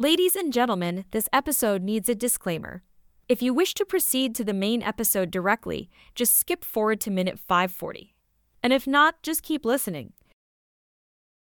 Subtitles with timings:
[0.00, 2.82] Ladies and gentlemen, this episode needs a disclaimer.
[3.28, 7.38] If you wish to proceed to the main episode directly, just skip forward to minute
[7.38, 8.14] 540.
[8.62, 10.14] And if not, just keep listening.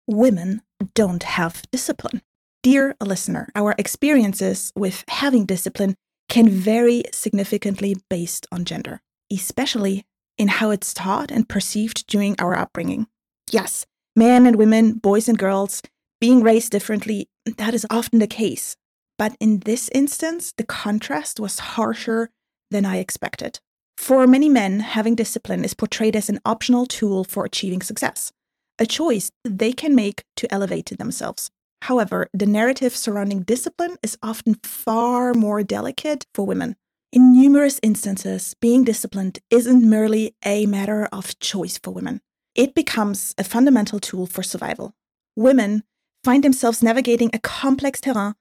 [0.07, 0.63] Women
[0.95, 2.23] don't have discipline.
[2.63, 5.93] Dear listener, our experiences with having discipline
[6.27, 8.99] can vary significantly based on gender,
[9.31, 10.07] especially
[10.39, 13.05] in how it's taught and perceived during our upbringing.
[13.51, 13.85] Yes,
[14.15, 15.83] men and women, boys and girls,
[16.19, 18.75] being raised differently, that is often the case.
[19.17, 22.29] But in this instance, the contrast was harsher
[22.71, 23.59] than I expected.
[23.97, 28.31] For many men, having discipline is portrayed as an optional tool for achieving success,
[28.79, 31.51] a choice they can make to elevate themselves.
[31.83, 36.75] However, the narrative surrounding discipline is often far more delicate for women.
[37.11, 42.21] In numerous instances, being disciplined isn't merely a matter of choice for women.
[42.55, 44.93] It becomes a fundamental tool for survival.
[45.35, 45.83] Women
[46.23, 48.33] find themselves navigating a complex terrain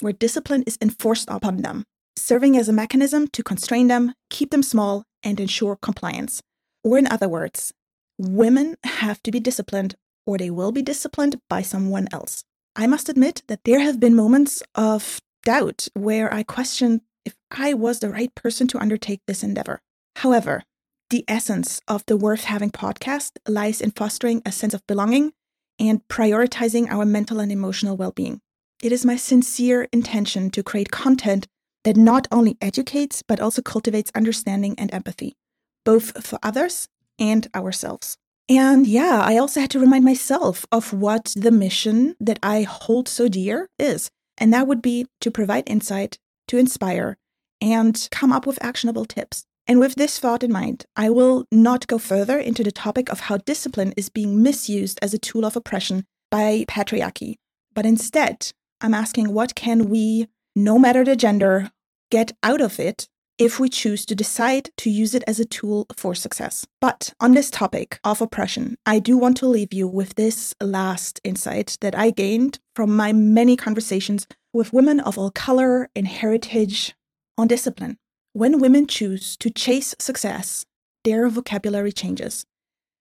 [0.00, 1.84] where discipline is enforced upon them,
[2.16, 6.42] serving as a mechanism to constrain them, keep them small, and ensure compliance.
[6.84, 7.72] Or, in other words,
[8.18, 9.94] women have to be disciplined
[10.26, 12.44] or they will be disciplined by someone else.
[12.76, 17.74] I must admit that there have been moments of doubt where I questioned if I
[17.74, 19.80] was the right person to undertake this endeavor.
[20.16, 20.62] However,
[21.10, 25.32] the essence of the Worth Having podcast lies in fostering a sense of belonging
[25.78, 28.40] and prioritizing our mental and emotional well being.
[28.82, 31.46] It is my sincere intention to create content
[31.84, 35.36] that not only educates, but also cultivates understanding and empathy,
[35.84, 38.16] both for others and ourselves.
[38.48, 43.08] And yeah, I also had to remind myself of what the mission that I hold
[43.08, 44.10] so dear is.
[44.38, 47.16] And that would be to provide insight, to inspire,
[47.60, 49.44] and come up with actionable tips.
[49.66, 53.20] And with this thought in mind, I will not go further into the topic of
[53.20, 57.36] how discipline is being misused as a tool of oppression by patriarchy.
[57.74, 61.70] But instead, I'm asking what can we, no matter the gender,
[62.10, 65.86] get out of it if we choose to decide to use it as a tool
[65.96, 66.66] for success.
[66.80, 71.20] But on this topic of oppression, I do want to leave you with this last
[71.24, 76.94] insight that I gained from my many conversations with women of all color and heritage
[77.38, 77.96] on discipline.
[78.34, 80.64] When women choose to chase success,
[81.04, 82.46] their vocabulary changes.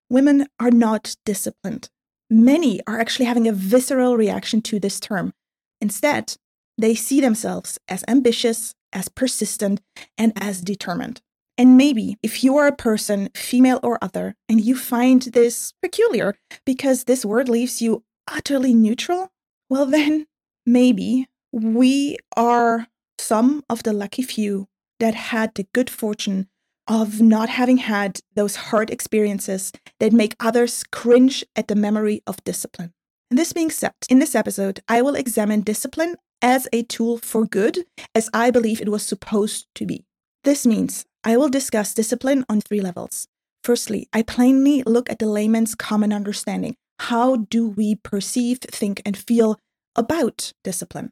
[0.09, 1.90] Women are not disciplined.
[2.30, 5.34] Many are actually having a visceral reaction to this term.
[5.80, 6.36] Instead,
[6.78, 9.80] they see themselves as ambitious, as persistent,
[10.18, 11.22] and as determined.
[11.58, 16.36] And maybe if you are a person, female or other, and you find this peculiar
[16.66, 19.31] because this word leaves you utterly neutral,
[19.69, 20.28] well, then
[20.66, 22.88] maybe we are
[23.18, 24.68] some of the lucky few
[25.01, 26.47] that had the good fortune
[26.88, 32.44] of not having had those hard experiences that make others cringe at the memory of
[32.44, 32.94] discipline.
[33.29, 37.45] And this being said, in this episode, I will examine discipline as a tool for
[37.45, 37.79] good,
[38.13, 40.06] as I believe it was supposed to be.
[40.44, 43.28] This means I will discuss discipline on three levels.
[43.63, 46.75] Firstly, I plainly look at the layman's common understanding.
[47.00, 49.57] How do we perceive, think, and feel
[49.95, 51.12] about discipline?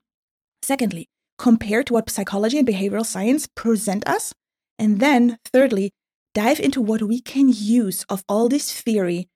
[0.62, 4.34] Secondly, compare to what psychology and behavioral science present us.
[4.78, 5.92] And then, thirdly,
[6.36, 9.28] dive into what we can use of all this theory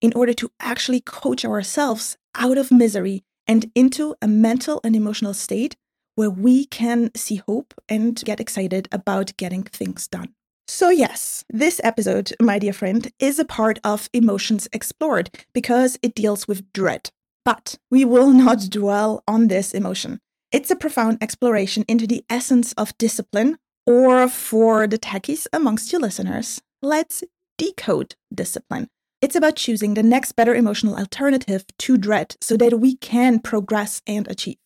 [0.00, 5.34] in order to actually coach ourselves out of misery and into a mental and emotional
[5.34, 5.76] state
[6.14, 10.34] where we can see hope and get excited about getting things done.
[10.68, 16.14] So, yes, this episode, my dear friend, is a part of Emotions Explored because it
[16.14, 17.10] deals with dread.
[17.44, 20.20] But we will not dwell on this emotion.
[20.52, 23.56] It's a profound exploration into the essence of discipline,
[23.86, 27.22] or for the techies amongst you listeners, let's
[27.56, 28.88] decode discipline.
[29.22, 34.02] It's about choosing the next better emotional alternative to dread so that we can progress
[34.08, 34.56] and achieve.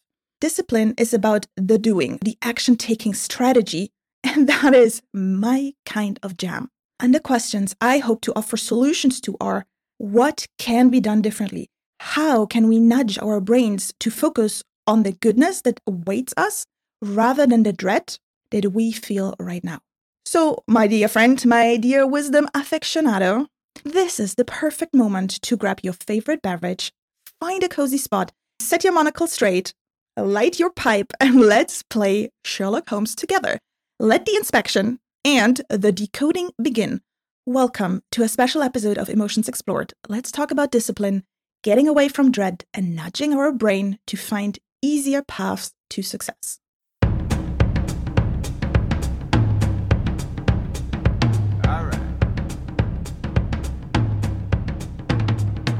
[0.40, 3.90] Discipline is about the doing, the action taking strategy,
[4.24, 6.70] and that is my kind of jam.
[6.98, 9.66] And the questions I hope to offer solutions to are
[9.98, 11.68] what can be done differently?
[12.00, 16.66] How can we nudge our brains to focus on the goodness that awaits us
[17.02, 18.18] rather than the dread
[18.50, 19.80] that we feel right now.
[20.26, 23.46] So, my dear friend, my dear wisdom aficionado,
[23.84, 26.92] this is the perfect moment to grab your favorite beverage,
[27.40, 29.74] find a cozy spot, set your monocle straight,
[30.16, 33.58] light your pipe, and let's play Sherlock Holmes together.
[34.00, 37.00] Let the inspection and the decoding begin.
[37.46, 39.92] Welcome to a special episode of Emotions Explored.
[40.08, 41.24] Let's talk about discipline,
[41.62, 46.60] getting away from dread, and nudging our brain to find easier paths to success.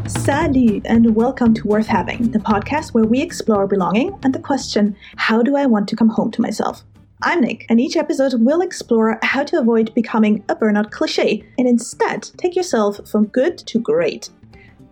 [0.06, 4.97] Salut, and welcome to Worth Having, the podcast where we explore belonging and the question
[5.17, 6.83] how do I want to come home to myself?
[7.23, 11.69] I'm Nick, and each episode will explore how to avoid becoming a burnout cliche and
[11.69, 14.31] instead take yourself from good to great.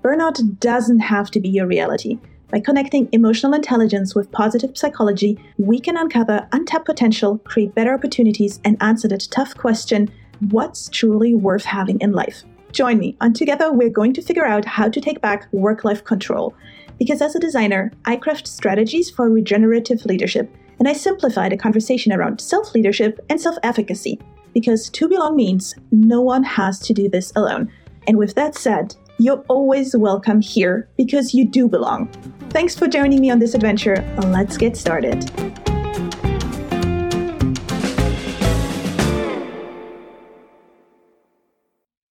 [0.02, 2.18] Burnout doesn't have to be your reality.
[2.52, 8.60] By connecting emotional intelligence with positive psychology, we can uncover untapped potential, create better opportunities,
[8.62, 10.10] and answer the tough question
[10.50, 12.44] what's truly worth having in life?
[12.70, 16.04] Join me, and together we're going to figure out how to take back work life
[16.04, 16.54] control.
[16.98, 22.12] Because as a designer, I craft strategies for regenerative leadership, and I simplify the conversation
[22.12, 24.20] around self leadership and self efficacy.
[24.52, 27.72] Because to belong means no one has to do this alone.
[28.06, 32.08] And with that said, you're always welcome here because you do belong.
[32.50, 33.96] Thanks for joining me on this adventure.
[34.24, 35.30] Let's get started.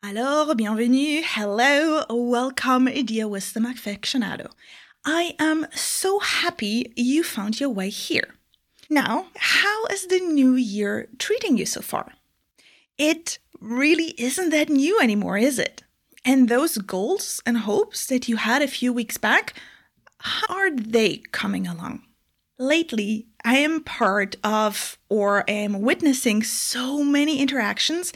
[0.03, 4.51] Alors, bienvenue, hello, welcome, dear wisdom aficionado.
[5.05, 8.35] I am so happy you found your way here.
[8.89, 12.11] Now, how is the new year treating you so far?
[12.97, 15.83] It really isn't that new anymore, is it?
[16.23, 19.53] And those goals and hopes that you had a few weeks back,
[20.19, 22.03] how are they coming along?
[22.59, 28.13] Lately, I am part of or am witnessing so many interactions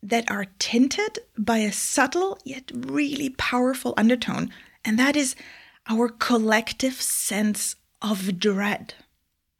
[0.00, 4.50] that are tinted by a subtle yet really powerful undertone,
[4.84, 5.34] and that is
[5.88, 8.94] our collective sense of dread.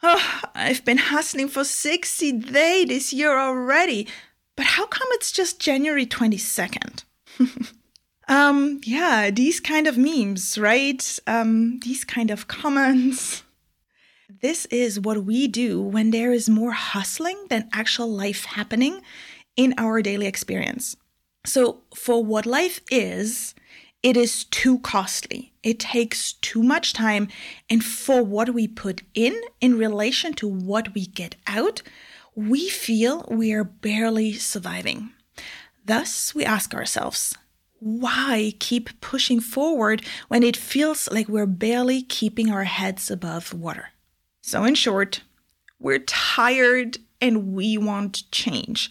[0.03, 4.07] Oh, I've been hustling for 60 days this year already,
[4.55, 7.05] but how come it's just January 22nd?
[8.29, 11.19] um, yeah, these kind of memes, right?
[11.27, 13.43] Um, these kind of comments.
[14.41, 19.01] This is what we do when there is more hustling than actual life happening
[19.57, 20.97] in our daily experience.
[21.47, 23.55] So, for what life is,
[24.03, 25.53] it is too costly.
[25.63, 27.29] It takes too much time.
[27.71, 31.83] And for what we put in in relation to what we get out,
[32.35, 35.13] we feel we are barely surviving.
[35.85, 37.35] Thus, we ask ourselves,
[37.79, 43.91] why keep pushing forward when it feels like we're barely keeping our heads above water?
[44.41, 45.23] So, in short,
[45.79, 48.91] we're tired and we want change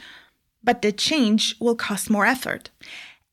[0.63, 2.69] but the change will cost more effort.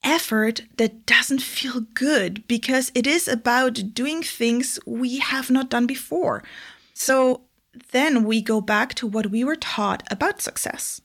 [0.03, 5.87] Effort that doesn't feel good because it is about doing things we have not done
[5.87, 6.43] before.
[6.95, 7.43] So
[7.93, 11.01] then we go back to what we were taught about success.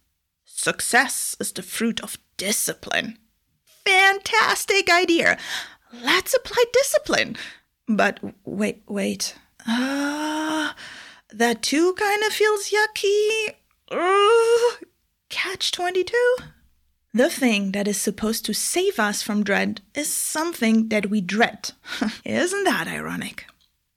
[0.45, 3.17] Success is the fruit of discipline.
[3.85, 5.37] Fantastic idea.
[6.03, 7.37] Let's apply discipline.
[7.87, 9.35] But wait, wait.
[9.67, 10.73] Uh,
[11.31, 13.55] that too kind of feels yucky.
[13.91, 14.85] Uh,
[15.29, 16.13] catch 22?
[17.13, 21.71] The thing that is supposed to save us from dread is something that we dread.
[22.25, 23.45] Isn't that ironic?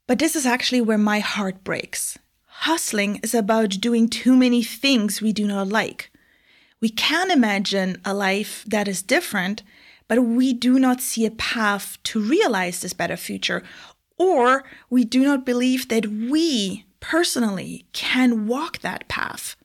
[0.07, 2.17] But this is actually where my heart breaks.
[2.45, 6.08] Hustling is about doing too many things we do not like.
[6.81, 9.63] We can imagine a life that is different,
[10.07, 13.63] but we do not see a path to realize this better future,
[14.17, 19.55] or we do not believe that we personally can walk that path.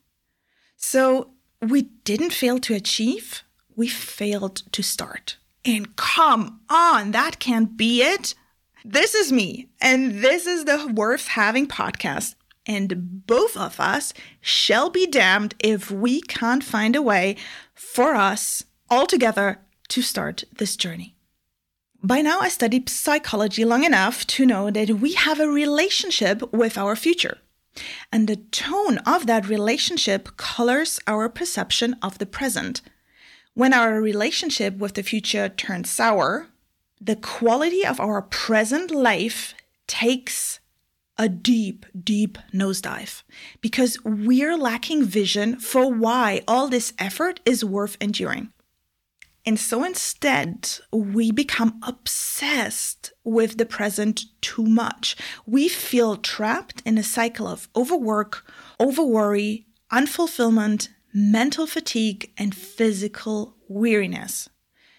[0.76, 1.30] So
[1.60, 3.42] we didn't fail to achieve,
[3.76, 5.36] we failed to start.
[5.64, 8.34] And come on, that can't be it.
[8.84, 12.34] This is me, and this is the Worth Having podcast.
[12.66, 17.36] And both of us shall be damned if we can't find a way
[17.74, 21.14] for us all together to start this journey.
[22.02, 26.76] By now, I studied psychology long enough to know that we have a relationship with
[26.76, 27.38] our future.
[28.12, 32.82] And the tone of that relationship colors our perception of the present.
[33.54, 36.48] When our relationship with the future turns sour,
[37.00, 39.54] the quality of our present life
[39.86, 40.60] takes
[41.16, 43.22] a deep, deep nosedive
[43.60, 48.50] because we're lacking vision for why all this effort is worth enduring.
[49.46, 55.16] And so instead, we become obsessed with the present too much.
[55.46, 64.48] We feel trapped in a cycle of overwork, overworry, unfulfillment, mental fatigue, and physical weariness.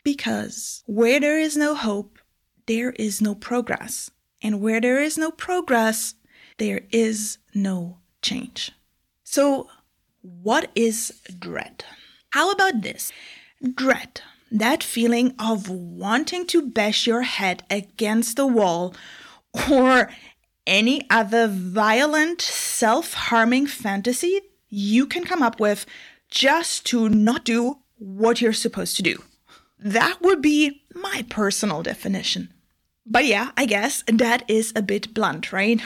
[0.04, 2.20] Because where there is no hope,
[2.68, 4.12] there is no progress.
[4.46, 6.14] And where there is no progress,
[6.60, 8.72] there is no change.
[9.24, 9.68] So,
[10.22, 11.84] what is dread?
[12.30, 13.12] How about this?
[13.74, 14.22] Dread
[14.52, 18.94] that feeling of wanting to bash your head against the wall
[19.72, 20.12] or
[20.68, 25.86] any other violent, self harming fantasy you can come up with
[26.30, 29.24] just to not do what you're supposed to do.
[29.80, 32.54] That would be my personal definition.
[33.06, 35.82] But yeah, I guess that is a bit blunt, right?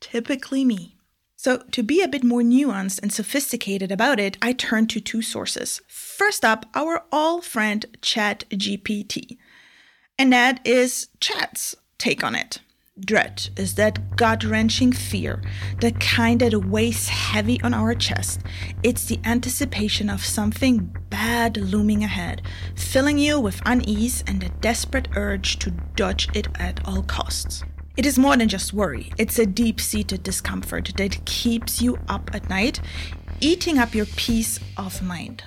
[0.00, 0.96] Typically me.
[1.36, 5.20] So, to be a bit more nuanced and sophisticated about it, I turn to two
[5.20, 5.82] sources.
[5.88, 9.36] First up, our all friend ChatGPT.
[10.18, 12.60] And that is Chat's take on it.
[13.00, 15.42] Dread is that gut wrenching fear,
[15.80, 18.42] the kind that weighs heavy on our chest.
[18.84, 22.42] It's the anticipation of something bad looming ahead,
[22.76, 27.64] filling you with unease and a desperate urge to dodge it at all costs.
[27.96, 32.30] It is more than just worry, it's a deep seated discomfort that keeps you up
[32.32, 32.80] at night,
[33.40, 35.42] eating up your peace of mind.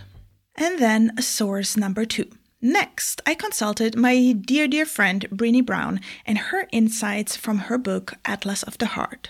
[0.56, 2.30] And then source number two
[2.62, 8.16] Next, I consulted my dear, dear friend Brené Brown and her insights from her book
[8.26, 9.30] Atlas of the Heart.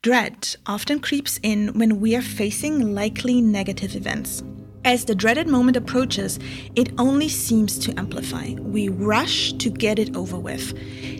[0.00, 4.42] Dread often creeps in when we are facing likely negative events.
[4.86, 6.38] As the dreaded moment approaches,
[6.74, 8.54] it only seems to amplify.
[8.54, 10.74] We rush to get it over with,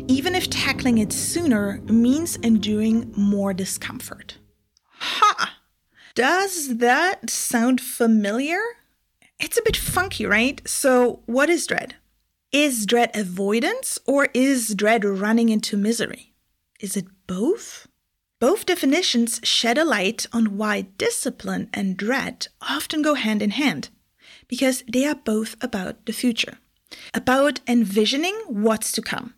[0.08, 4.38] even if tackling it sooner means enduring more discomfort.
[4.94, 5.58] Ha!
[6.14, 8.62] Does that sound familiar?
[9.42, 10.62] It's a bit funky, right?
[10.68, 11.96] So, what is dread?
[12.52, 16.32] Is dread avoidance or is dread running into misery?
[16.78, 17.88] Is it both?
[18.38, 23.88] Both definitions shed a light on why discipline and dread often go hand in hand,
[24.46, 26.58] because they are both about the future,
[27.12, 29.34] about envisioning what's to come.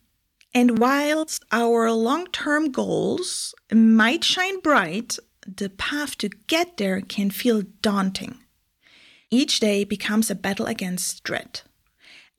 [0.53, 7.31] And whilst our long term goals might shine bright, the path to get there can
[7.31, 8.44] feel daunting.
[9.35, 11.62] Each day becomes a battle against dread.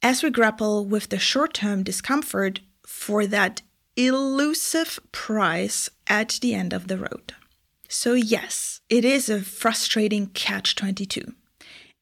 [0.02, 3.62] As we grapple with the short term discomfort for that
[3.98, 7.34] elusive prize at the end of the road.
[7.90, 11.34] So, yes, it is a frustrating catch 22.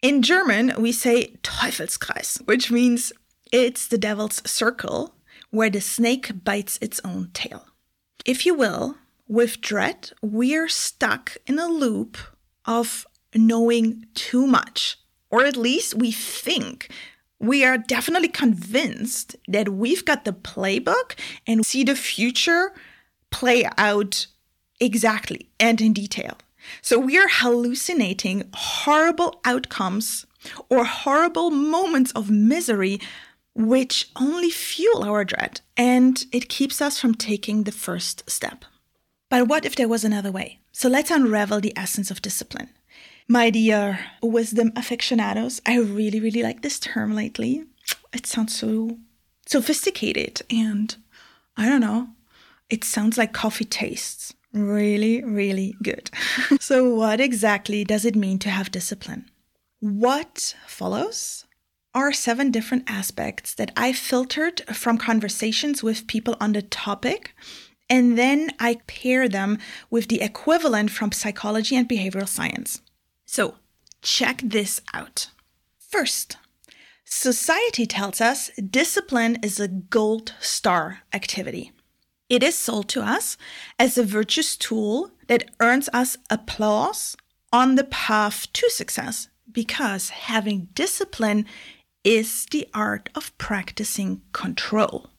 [0.04, 3.12] In German, we say Teufelskreis, which means
[3.52, 5.16] it's the devil's circle
[5.50, 7.66] where the snake bites its own tail.
[8.26, 8.98] If you will,
[9.28, 12.16] with dread, we're stuck in a loop
[12.66, 14.98] of knowing too much,
[15.30, 16.90] or at least we think.
[17.40, 22.74] We are definitely convinced that we've got the playbook and see the future
[23.32, 24.28] play out
[24.80, 26.38] exactly and in detail.
[26.82, 30.26] So we are hallucinating horrible outcomes
[30.70, 33.00] or horrible moments of misery,
[33.54, 38.66] which only fuel our dread and it keeps us from taking the first step.
[39.30, 40.60] But what if there was another way?
[40.72, 42.70] So let's unravel the essence of discipline.
[43.28, 47.64] My dear wisdom aficionados, I really, really like this term lately.
[48.14, 48.98] It sounds so
[49.46, 50.96] sophisticated and
[51.56, 52.10] I don't know,
[52.70, 56.10] it sounds like coffee tastes really, really good.
[56.60, 59.30] so, what exactly does it mean to have discipline?
[59.80, 61.46] What follows
[61.96, 67.36] are seven different aspects that I filtered from conversations with people on the topic.
[67.90, 69.60] And then I pair them
[69.92, 72.82] with the equivalent from psychology and behavioral science.
[73.36, 73.56] So,
[74.04, 75.32] check this out.
[75.80, 76.38] First,
[77.04, 81.72] society tells us discipline is a gold star activity.
[82.30, 83.36] It is sold to us
[83.80, 87.18] as a virtuous tool that earns us applause
[87.52, 91.48] on the path to success because having discipline
[92.04, 95.10] is the art of practicing control.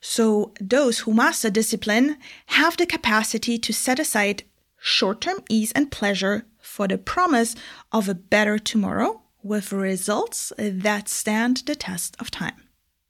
[0.00, 2.16] So, those who master discipline
[2.46, 4.42] have the capacity to set aside
[4.86, 7.56] short term ease and pleasure for the promise
[7.90, 12.54] of a better tomorrow with results that stand the test of time.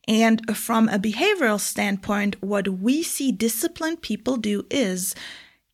[0.09, 5.15] And from a behavioral standpoint, what we see disciplined people do is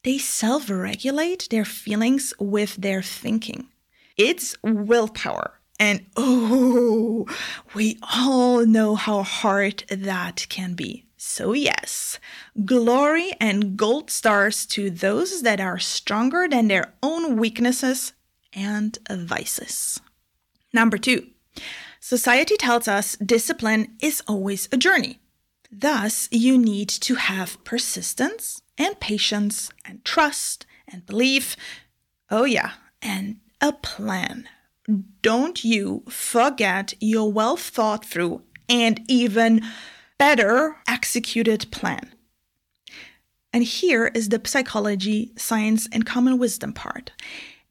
[0.02, 3.68] they self regulate their feelings with their thinking.
[4.16, 5.60] It's willpower.
[5.78, 7.26] And oh,
[7.74, 11.06] we all know how hard that can be.
[11.24, 12.18] So, yes,
[12.64, 18.12] glory and gold stars to those that are stronger than their own weaknesses
[18.52, 20.00] and vices.
[20.72, 21.28] Number two,
[22.00, 25.20] society tells us discipline is always a journey.
[25.70, 31.56] Thus, you need to have persistence and patience and trust and belief.
[32.32, 34.48] Oh, yeah, and a plan.
[35.22, 39.62] Don't you forget your well thought through and even
[40.22, 42.12] better executed plan.
[43.52, 47.10] And here is the psychology, science, and common wisdom part.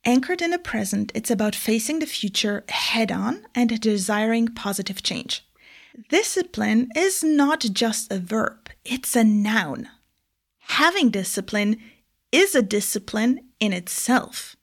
[0.03, 5.47] Anchored in the present, it's about facing the future head on and desiring positive change.
[6.09, 9.87] Discipline is not just a verb, it's a noun.
[10.81, 11.77] Having discipline
[12.33, 14.57] is a discipline in itself.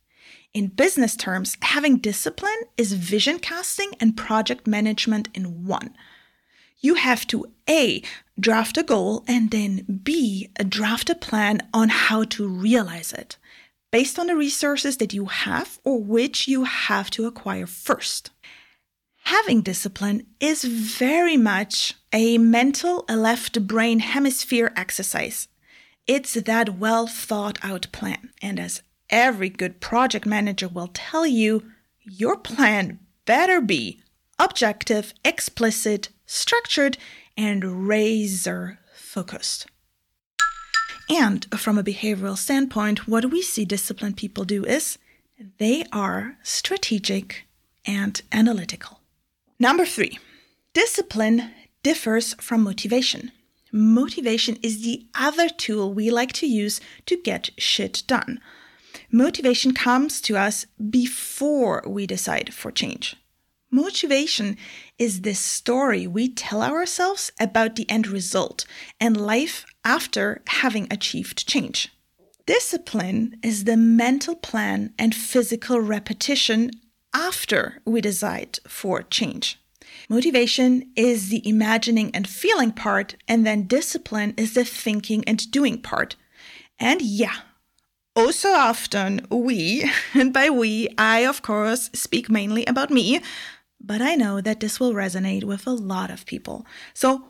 [0.53, 5.95] In business terms, having discipline is vision casting and project management in one.
[6.81, 8.03] You have to A,
[8.39, 13.37] draft a goal, and then B, draft a plan on how to realize it
[13.91, 18.31] based on the resources that you have or which you have to acquire first.
[19.25, 25.49] Having discipline is very much a mental left brain hemisphere exercise.
[26.07, 28.31] It's that well thought out plan.
[28.41, 31.65] And as every good project manager will tell you,
[32.03, 34.01] your plan better be
[34.39, 36.99] objective, explicit, structured,
[37.37, 39.67] and razor focused.
[41.11, 44.99] And from a behavioral standpoint, what we see disciplined people do is
[45.59, 47.47] they are strategic
[47.87, 49.01] and analytical.
[49.59, 50.19] Number three,
[50.75, 51.51] discipline
[51.83, 53.33] differs from motivation.
[53.73, 58.41] Motivation is the other tool we like to use to get shit done.
[59.11, 63.17] Motivation comes to us before we decide for change.
[63.71, 64.57] Motivation
[64.99, 68.65] is this story we tell ourselves about the end result
[68.99, 71.93] and life after having achieved change.
[72.47, 76.71] Discipline is the mental plan and physical repetition
[77.15, 79.61] after we decide for change.
[80.09, 85.83] Motivation is the imagining and feeling part, and then discipline is the thinking and doing
[85.83, 86.17] part.
[86.79, 87.37] And yeah,
[88.17, 93.21] oh so often we, and by we, I of course speak mainly about me,
[93.81, 96.67] but I know that this will resonate with a lot of people.
[96.95, 97.25] So,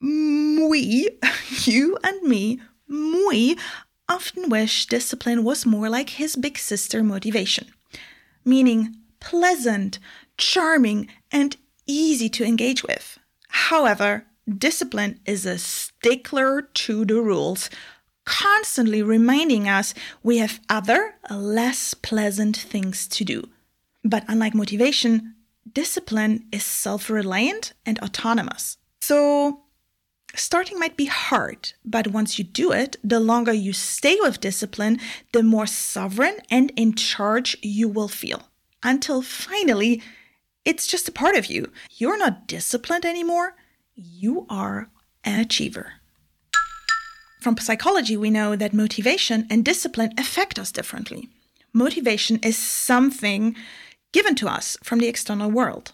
[0.00, 1.08] we,
[1.64, 3.56] you and me, we
[4.08, 7.68] often wish discipline was more like his big sister motivation,
[8.44, 9.98] meaning pleasant,
[10.36, 11.56] charming, and
[11.86, 13.18] easy to engage with.
[13.48, 17.70] However, discipline is a stickler to the rules,
[18.24, 23.48] constantly reminding us we have other, less pleasant things to do.
[24.02, 25.34] But unlike motivation,
[25.72, 28.78] discipline is self reliant and autonomous.
[29.00, 29.62] So,
[30.34, 35.00] starting might be hard, but once you do it, the longer you stay with discipline,
[35.32, 38.48] the more sovereign and in charge you will feel.
[38.82, 40.02] Until finally,
[40.64, 41.72] it's just a part of you.
[41.90, 43.56] You're not disciplined anymore,
[43.94, 44.90] you are
[45.24, 45.94] an achiever.
[47.40, 51.30] From psychology, we know that motivation and discipline affect us differently.
[51.72, 53.56] Motivation is something
[54.12, 55.92] given to us from the external world.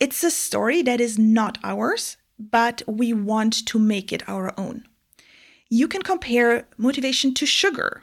[0.00, 4.84] It's a story that is not ours, but we want to make it our own.
[5.68, 8.02] You can compare motivation to sugar.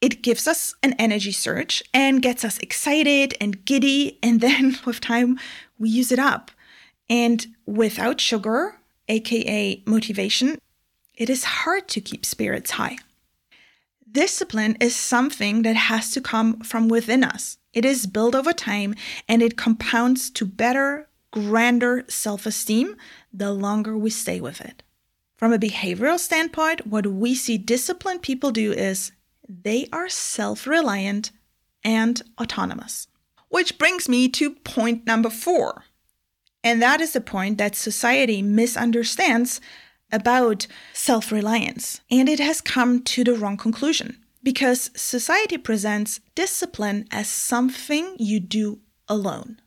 [0.00, 5.00] It gives us an energy surge and gets us excited and giddy, and then with
[5.00, 5.38] time,
[5.78, 6.50] we use it up.
[7.08, 8.76] And without sugar,
[9.08, 10.58] aka motivation,
[11.14, 12.98] it is hard to keep spirits high.
[14.10, 17.58] Discipline is something that has to come from within us.
[17.72, 18.94] It is built over time
[19.28, 22.96] and it compounds to better, grander self esteem
[23.32, 24.82] the longer we stay with it.
[25.36, 29.12] From a behavioral standpoint, what we see disciplined people do is
[29.48, 31.32] they are self reliant
[31.82, 33.08] and autonomous.
[33.48, 35.84] Which brings me to point number four.
[36.64, 39.60] And that is the point that society misunderstands
[40.12, 42.00] about self reliance.
[42.10, 48.40] And it has come to the wrong conclusion because society presents discipline as something you
[48.40, 49.60] do alone.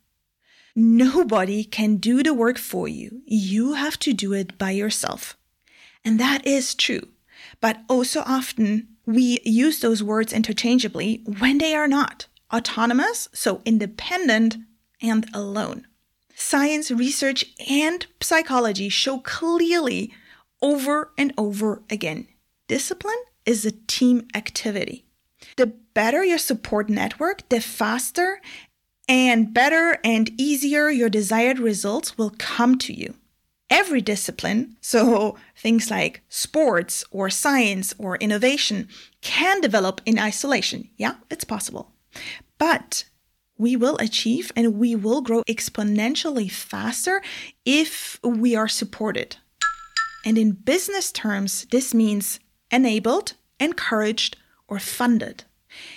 [0.75, 3.21] Nobody can do the work for you.
[3.25, 5.37] You have to do it by yourself.
[6.03, 7.07] And that is true.
[7.61, 14.57] But also often we use those words interchangeably when they are not autonomous, so independent
[15.01, 15.87] and alone.
[16.35, 20.11] Science, research, and psychology show clearly
[20.61, 22.27] over and over again
[22.67, 25.05] discipline is a team activity.
[25.57, 28.41] The better your support network, the faster
[29.07, 33.15] and better and easier your desired results will come to you.
[33.69, 38.89] Every discipline, so things like sports or science or innovation,
[39.21, 40.89] can develop in isolation.
[40.97, 41.91] Yeah, it's possible.
[42.57, 43.05] But
[43.57, 47.21] we will achieve and we will grow exponentially faster
[47.65, 49.37] if we are supported.
[50.25, 52.39] And in business terms, this means
[52.75, 54.35] enabled, encouraged,
[54.67, 55.45] or funded.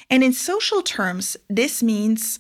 [0.09, 2.39] And in social terms, this means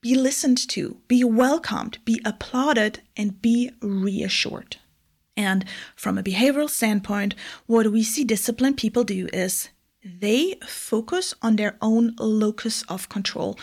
[0.00, 4.76] be listened to, be welcomed, be applauded, and be reassured.
[5.36, 7.34] And from a behavioral standpoint,
[7.66, 9.68] what we see disciplined people do is
[10.02, 13.58] they focus on their own locus of control,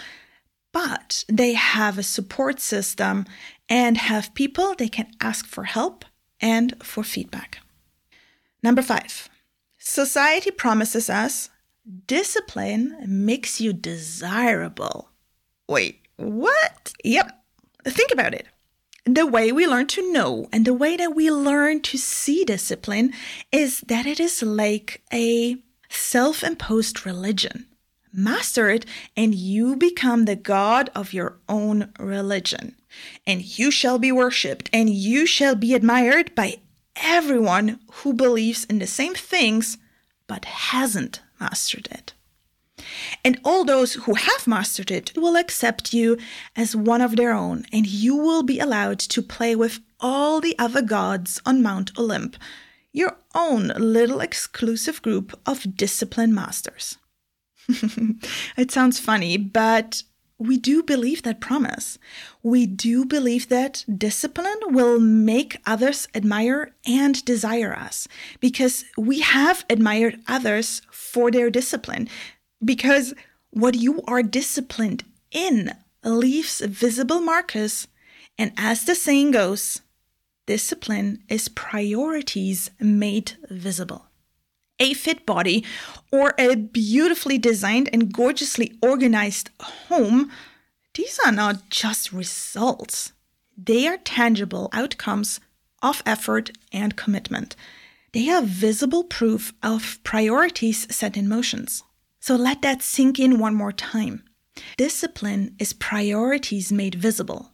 [0.72, 3.26] but they have a support system
[3.70, 6.06] and have people they can ask for help
[6.40, 7.60] and for feedback.
[8.62, 9.30] Number five,
[9.84, 11.50] society promises us
[12.08, 15.10] discipline makes you desirable.
[15.68, 16.94] Wait, what?
[17.04, 17.44] Yep.
[17.86, 18.48] Think about it.
[19.06, 23.14] The way we learn to know and the way that we learn to see discipline
[23.52, 25.58] is that it is like a
[25.90, 27.68] self imposed religion.
[28.16, 28.86] Master it,
[29.18, 32.76] and you become the God of your own religion.
[33.26, 36.60] And you shall be worshipped, and you shall be admired by
[36.96, 39.78] everyone who believes in the same things
[40.28, 42.14] but hasn't mastered it.
[43.24, 46.18] And all those who have mastered it will accept you
[46.56, 50.58] as one of their own, and you will be allowed to play with all the
[50.60, 52.36] other gods on Mount Olymp,
[52.92, 56.98] your own little exclusive group of discipline masters.
[58.58, 60.04] it sounds funny, but
[60.38, 61.98] we do believe that promise.
[62.42, 68.08] We do believe that discipline will make others admire and desire us
[68.40, 72.10] because we have admired others for their discipline.
[72.64, 73.14] Because
[73.52, 75.72] what you are disciplined in
[76.04, 77.88] leaves visible markers.
[78.38, 79.82] And as the saying goes,
[80.48, 84.08] discipline is priorities made visible
[84.80, 85.64] a fit body,
[86.12, 90.32] or a beautifully designed and gorgeously organized home,
[90.94, 93.14] these are not just results.
[93.58, 95.40] They are tangible outcomes
[95.82, 97.56] of effort and commitment.
[98.14, 101.84] They are visible proof of priorities set in motions.
[102.20, 104.24] So let that sink in one more time.
[104.78, 107.54] Discipline is priorities made visible.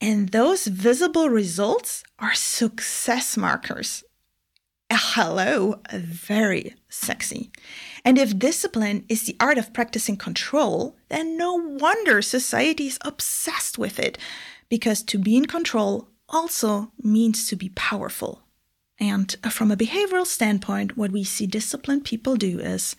[0.00, 4.04] And those visible results are success markers
[4.90, 7.50] hello, very sexy.
[8.04, 13.76] And if discipline is the art of practicing control, then no wonder society is obsessed
[13.78, 14.16] with it,
[14.68, 18.42] because to be in control also means to be powerful.
[19.00, 22.96] And from a behavioral standpoint, what we see disciplined people do is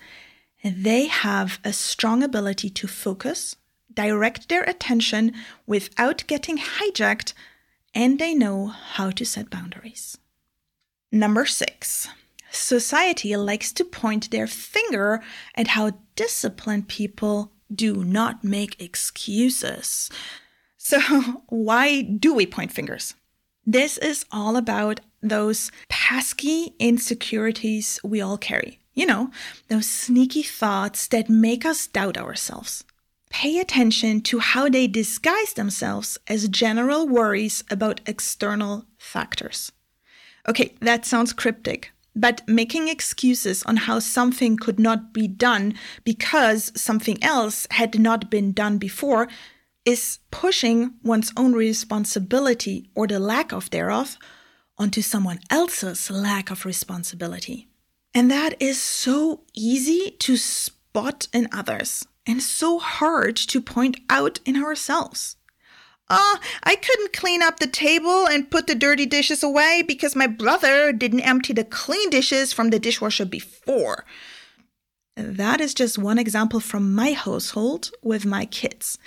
[0.63, 3.55] they have a strong ability to focus,
[3.93, 5.33] direct their attention
[5.65, 7.33] without getting hijacked,
[7.95, 10.17] and they know how to set boundaries.
[11.11, 12.07] Number six,
[12.51, 15.23] society likes to point their finger
[15.55, 20.09] at how disciplined people do not make excuses.
[20.77, 20.99] So,
[21.49, 23.15] why do we point fingers?
[23.65, 28.79] This is all about those pesky insecurities we all carry.
[28.93, 29.31] You know,
[29.67, 32.83] those sneaky thoughts that make us doubt ourselves.
[33.29, 39.71] Pay attention to how they disguise themselves as general worries about external factors.
[40.47, 45.73] Okay, that sounds cryptic, but making excuses on how something could not be done
[46.03, 49.27] because something else had not been done before
[49.85, 54.17] is pushing one's own responsibility or the lack of thereof
[54.77, 57.67] onto someone else's lack of responsibility.
[58.13, 64.39] And that is so easy to spot in others and so hard to point out
[64.45, 65.35] in ourselves.
[66.09, 70.25] Oh, I couldn't clean up the table and put the dirty dishes away because my
[70.25, 74.05] brother didn't empty the clean dishes from the dishwasher before.
[75.15, 78.97] That is just one example from my household with my kids.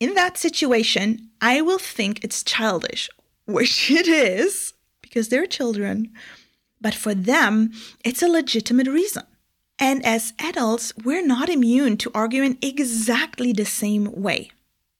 [0.00, 3.10] In that situation, I will think it's childish,
[3.46, 6.12] which it is because they're children.
[6.80, 7.72] But for them,
[8.04, 9.24] it's a legitimate reason.
[9.78, 14.50] And as adults, we're not immune to arguing exactly the same way.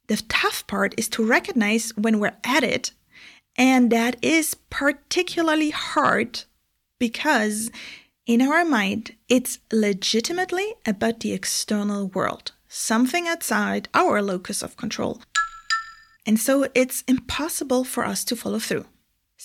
[0.09, 2.93] The tough part is to recognize when we're at it.
[3.57, 6.45] And that is particularly hard
[6.99, 7.71] because
[8.27, 15.23] in our mind, it's legitimately about the external world, something outside our locus of control.
[16.27, 18.87] And so it's impossible for us to follow through.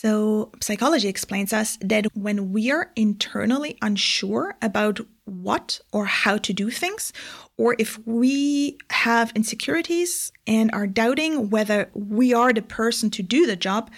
[0.03, 6.51] So, psychology explains us that when we are internally unsure about what or how to
[6.53, 7.13] do things,
[7.55, 13.45] or if we have insecurities and are doubting whether we are the person to do
[13.45, 13.91] the job,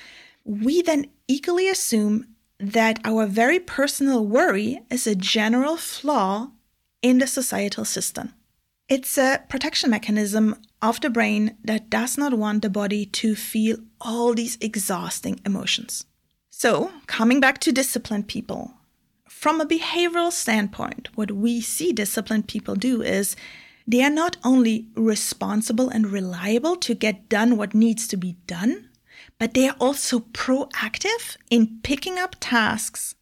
[0.44, 2.28] we then eagerly assume
[2.60, 6.52] that our very personal worry is a general flaw
[7.02, 8.34] in the societal system.
[8.90, 13.78] It's a protection mechanism of the brain that does not want the body to feel
[14.02, 16.06] all these exhausting emotions.
[16.50, 18.74] So, coming back to disciplined people,
[19.28, 23.36] from a behavioral standpoint, what we see disciplined people do is
[23.88, 28.90] they are not only responsible and reliable to get done what needs to be done,
[29.40, 33.16] but they are also proactive in picking up tasks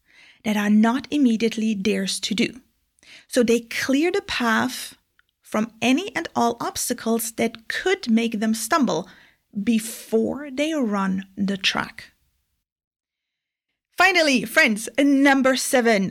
[0.43, 2.61] that are not immediately theirs to do.
[3.27, 4.95] So they clear the path
[5.51, 9.09] from any and all obstacles that could make them stumble
[9.61, 12.13] before they run the track.
[13.97, 16.09] Finally, friends, number seven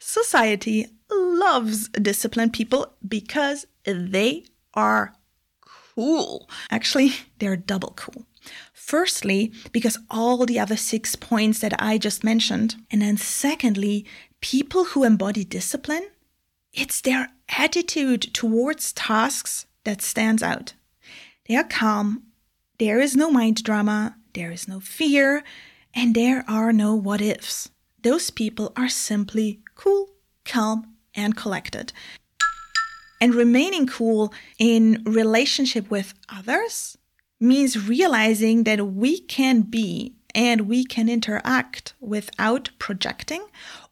[0.00, 5.14] society loves disciplined people because they are
[5.94, 6.50] cool.
[6.68, 8.26] Actually, they're double cool.
[8.72, 12.74] Firstly, because all the other six points that I just mentioned.
[12.90, 14.04] And then secondly,
[14.40, 16.08] people who embody discipline,
[16.72, 20.74] it's their attitude towards tasks that stands out.
[21.48, 22.24] They are calm,
[22.78, 25.42] there is no mind drama, there is no fear,
[25.94, 27.70] and there are no what ifs.
[28.02, 30.10] Those people are simply cool,
[30.44, 31.92] calm, and collected.
[33.20, 36.96] And remaining cool in relationship with others
[37.38, 43.44] means realizing that we can be and we can interact without projecting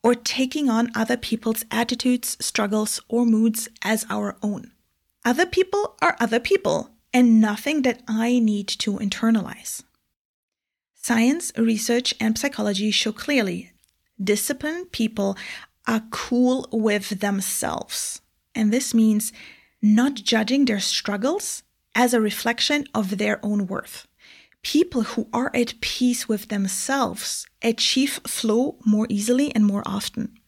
[0.02, 4.72] or taking on other people's attitudes, struggles, or moods as our own.
[5.24, 9.82] Other people are other people and nothing that I need to internalize.
[10.94, 13.72] Science, research, and psychology show clearly
[14.22, 15.37] disciplined people
[15.87, 18.20] are cool with themselves.
[18.54, 19.32] And this means
[19.80, 21.62] not judging their struggles
[21.94, 24.08] as a reflection of their own worth.
[24.62, 30.38] People who are at peace with themselves achieve flow more easily and more often.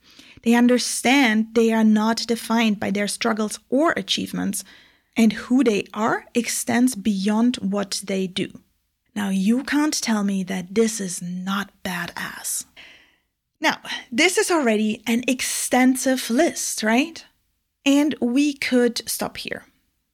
[0.42, 4.64] They understand they are not defined by their struggles or achievements,
[5.16, 8.60] and who they are extends beyond what they do.
[9.14, 12.64] Now, you can't tell me that this is not badass.
[13.60, 17.24] Now, this is already an extensive list, right?
[17.84, 19.64] And we could stop here.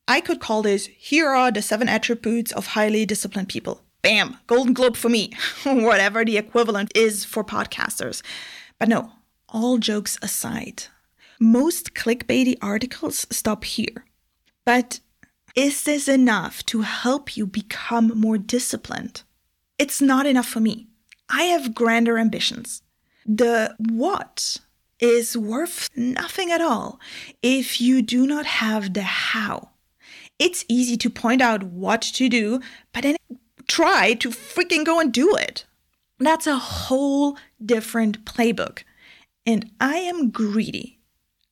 [0.08, 3.82] I could call this Here are the seven attributes of highly disciplined people.
[4.06, 5.32] Bam, Golden Globe for me,
[5.64, 8.22] whatever the equivalent is for podcasters.
[8.78, 9.10] But no,
[9.48, 10.84] all jokes aside,
[11.40, 14.04] most clickbaity articles stop here.
[14.64, 15.00] But
[15.56, 19.24] is this enough to help you become more disciplined?
[19.76, 20.86] It's not enough for me.
[21.28, 22.82] I have grander ambitions.
[23.26, 24.58] The what
[25.00, 27.00] is worth nothing at all
[27.42, 29.70] if you do not have the how.
[30.38, 32.60] It's easy to point out what to do,
[32.92, 33.16] but then
[33.68, 35.64] try to freaking go and do it.
[36.18, 38.84] That's a whole different playbook.
[39.44, 40.98] And I am greedy.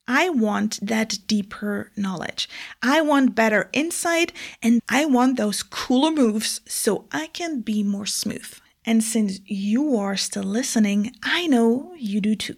[0.06, 2.48] I want that deeper knowledge.
[2.82, 8.06] I want better insight and I want those cooler moves so I can be more
[8.06, 8.52] smooth.
[8.84, 12.56] And since you are still listening, I know you do too.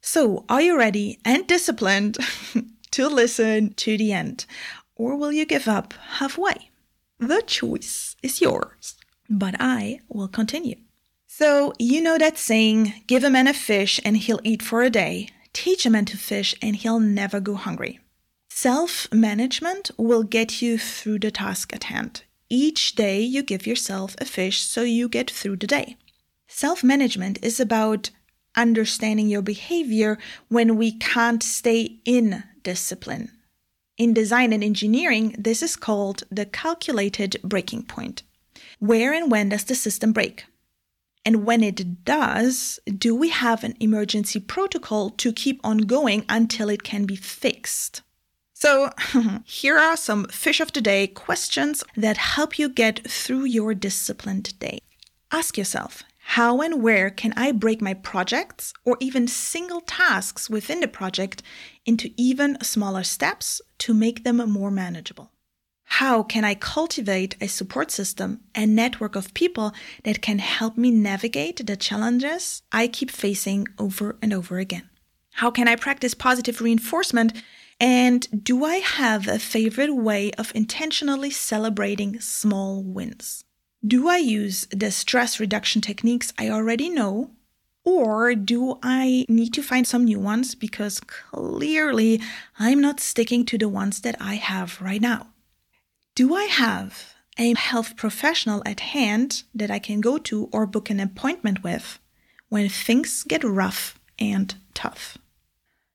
[0.00, 2.18] So, are you ready and disciplined
[2.92, 4.46] to listen to the end?
[4.96, 6.70] Or will you give up halfway?
[7.20, 8.96] The choice is yours.
[9.28, 10.76] But I will continue.
[11.26, 14.90] So, you know that saying, give a man a fish and he'll eat for a
[14.90, 18.00] day, teach a man to fish and he'll never go hungry.
[18.48, 22.22] Self management will get you through the task at hand.
[22.48, 25.96] Each day you give yourself a fish so you get through the day.
[26.48, 28.10] Self management is about
[28.56, 33.30] understanding your behavior when we can't stay in discipline.
[33.98, 38.22] In design and engineering, this is called the calculated breaking point.
[38.78, 40.44] Where and when does the system break?
[41.24, 46.68] And when it does, do we have an emergency protocol to keep on going until
[46.68, 48.02] it can be fixed?
[48.54, 48.90] So,
[49.44, 54.58] here are some fish of the day questions that help you get through your disciplined
[54.58, 54.80] day.
[55.30, 60.80] Ask yourself how and where can I break my projects or even single tasks within
[60.80, 61.42] the project
[61.86, 65.32] into even smaller steps to make them more manageable?
[65.92, 69.72] How can I cultivate a support system, a network of people
[70.04, 74.90] that can help me navigate the challenges I keep facing over and over again?
[75.32, 77.32] How can I practice positive reinforcement?
[77.80, 83.42] And do I have a favorite way of intentionally celebrating small wins?
[83.84, 87.30] Do I use the stress reduction techniques I already know?
[87.84, 92.20] Or do I need to find some new ones because clearly
[92.58, 95.28] I'm not sticking to the ones that I have right now?
[96.18, 100.90] Do I have a health professional at hand that I can go to or book
[100.90, 102.00] an appointment with
[102.48, 105.16] when things get rough and tough?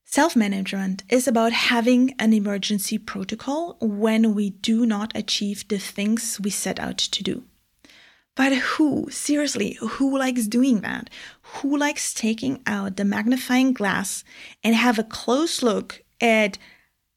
[0.06, 6.40] Self management is about having an emergency protocol when we do not achieve the things
[6.40, 7.44] we set out to do.
[8.34, 11.10] But who, seriously, who likes doing that?
[11.56, 14.24] Who likes taking out the magnifying glass
[14.64, 16.58] and have a close look at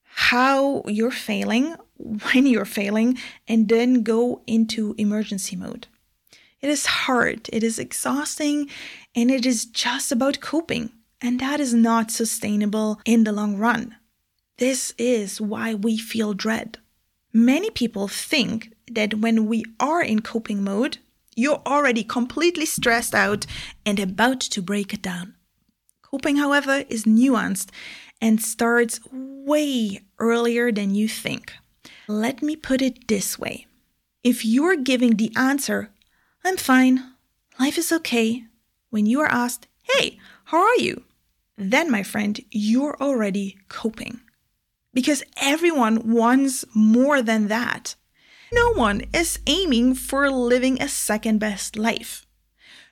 [0.03, 5.87] how you're failing, when you're failing, and then go into emergency mode?
[6.61, 8.69] It is hard, it is exhausting,
[9.15, 10.91] and it is just about coping.
[11.21, 13.97] And that is not sustainable in the long run.
[14.59, 16.79] This is why we feel dread.
[17.33, 20.99] Many people think that when we are in coping mode,
[21.35, 23.47] you're already completely stressed out
[23.85, 25.35] and about to break it down.
[26.03, 27.69] Coping, however, is nuanced
[28.21, 31.53] and starts way earlier than you think.
[32.09, 33.67] Let me put it this way
[34.27, 35.91] if you're giving the answer,
[36.45, 37.13] I'm fine.
[37.61, 38.43] Life is okay.
[38.91, 41.05] When you are asked, Hey, how are you?
[41.57, 44.21] Then, my friend, you're already coping.
[44.93, 47.95] Because everyone wants more than that.
[48.53, 52.27] No one is aiming for living a second best life.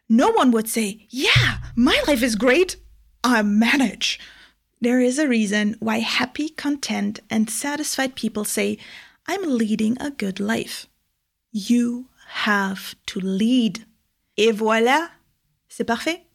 [0.09, 2.77] No one would say, Yeah, my life is great.
[3.25, 4.21] I manage.
[4.81, 8.79] There is a reason why happy, content, and satisfied people say,
[9.27, 10.87] I'm leading a good life.
[11.51, 13.85] You have to lead.
[14.37, 15.11] Et voilà,
[15.69, 16.27] c'est parfait.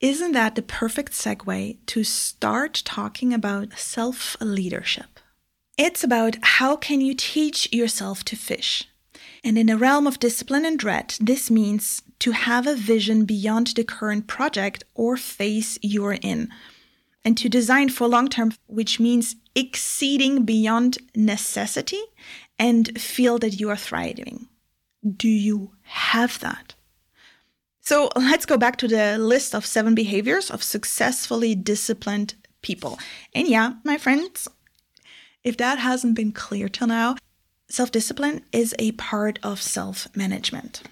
[0.00, 5.20] Isn't that the perfect segue to start talking about self leadership?
[5.78, 8.84] It's about how can you teach yourself to fish.
[9.44, 13.68] And in a realm of discipline and dread, this means to have a vision beyond
[13.68, 16.48] the current project or phase you're in
[17.26, 22.00] and to design for long term, which means exceeding beyond necessity
[22.56, 24.46] and feel that you are thriving.
[25.04, 26.74] Do you have that?
[27.80, 32.98] So let's go back to the list of seven behaviors of successfully disciplined people.
[33.34, 34.46] And yeah, my friends,
[35.42, 37.16] if that hasn't been clear till now,
[37.68, 40.84] self discipline is a part of self management.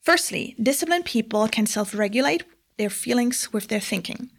[0.00, 2.44] Firstly, disciplined people can self regulate
[2.78, 4.30] their feelings with their thinking.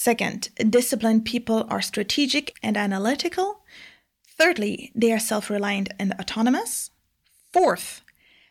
[0.00, 3.64] Second, disciplined people are strategic and analytical.
[4.26, 6.90] Thirdly, they are self reliant and autonomous.
[7.52, 8.00] Fourth,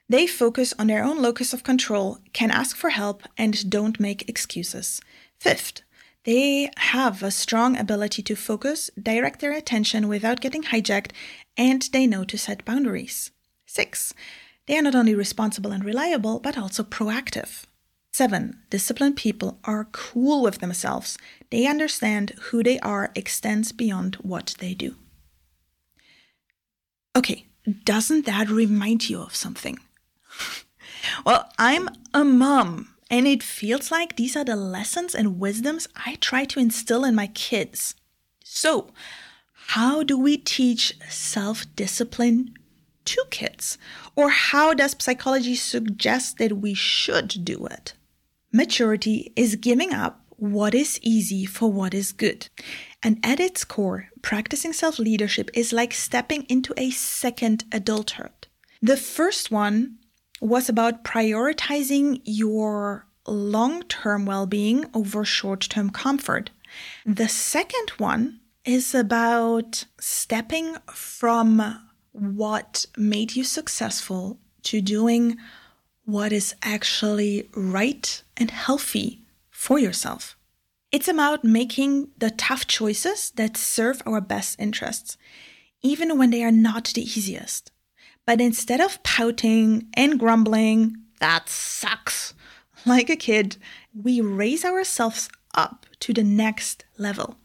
[0.08, 4.30] they focus on their own locus of control, can ask for help, and don't make
[4.30, 5.02] excuses.
[5.40, 5.82] Fifth,
[6.24, 11.14] they have a strong ability to focus, direct their attention without getting hijacked,
[11.58, 13.32] and they know to set boundaries.
[13.66, 14.14] Six,
[14.68, 17.66] they are not only responsible and reliable, but also proactive.
[18.20, 21.18] Seven, disciplined people are cool with themselves.
[21.52, 24.98] They understand who they are extends beyond what they do.
[27.16, 27.46] Okay,
[27.86, 29.80] doesn't that remind you of something?
[31.26, 36.16] well, I'm a mom, and it feels like these are the lessons and wisdoms I
[36.16, 37.96] try to instill in my kids.
[38.44, 38.92] So,
[39.68, 42.54] how do we teach self discipline
[43.06, 43.78] to kids?
[44.18, 47.94] Or how does psychology suggest that we should do it?
[48.52, 52.50] Maturity is giving up what is easy for what is good.
[53.04, 58.48] And at its core, practicing self leadership is like stepping into a second adulthood.
[58.82, 59.98] The first one
[60.42, 66.50] was about prioritizing your long term well being over short term comfort.
[67.06, 71.80] The second one is about stepping from
[72.12, 75.38] what made you successful to doing
[76.12, 80.36] what is actually right and healthy for yourself.
[80.92, 85.18] It's about making the tough choices that serve our best interests,
[85.84, 87.72] even when they are not the easiest.
[88.26, 92.34] But instead of pouting and grumbling, that sucks,
[92.86, 93.58] like a kid,
[93.94, 97.36] we raise ourselves up to the next level.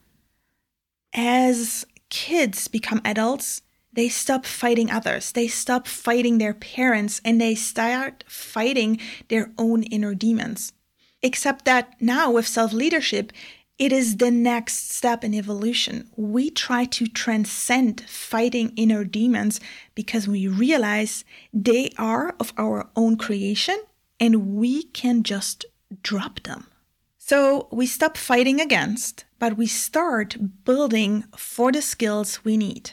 [1.12, 3.60] As kids become adults,
[3.94, 9.82] they stop fighting others, they stop fighting their parents, and they start fighting their own
[9.84, 10.72] inner demons.
[11.22, 13.32] Except that now, with self leadership,
[13.78, 16.08] it is the next step in evolution.
[16.16, 19.60] We try to transcend fighting inner demons
[19.96, 23.82] because we realize they are of our own creation
[24.20, 25.64] and we can just
[26.02, 26.68] drop them.
[27.18, 32.92] So we stop fighting against, but we start building for the skills we need.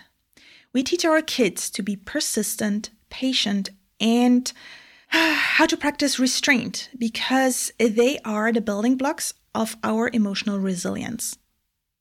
[0.73, 4.51] We teach our kids to be persistent, patient, and
[5.07, 11.37] how to practice restraint because they are the building blocks of our emotional resilience.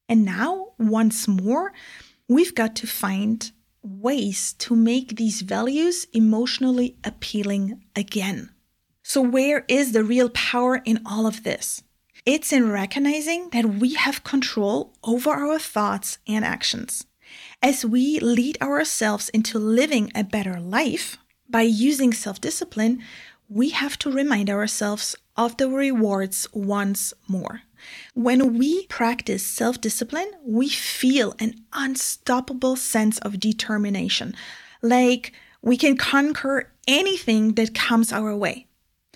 [0.08, 1.72] And now, once more,
[2.28, 3.50] we've got to find
[3.82, 8.50] ways to make these values emotionally appealing again.
[9.02, 11.82] So, where is the real power in all of this?
[12.26, 17.06] It's in recognizing that we have control over our thoughts and actions.
[17.62, 21.18] As we lead ourselves into living a better life
[21.48, 23.02] by using self discipline,
[23.48, 27.62] we have to remind ourselves of the rewards once more.
[28.14, 34.34] When we practice self discipline, we feel an unstoppable sense of determination,
[34.80, 38.66] like we can conquer anything that comes our way